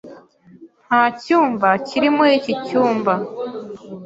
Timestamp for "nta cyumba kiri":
0.85-2.07